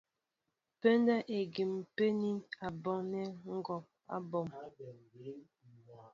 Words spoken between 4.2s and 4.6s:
bon.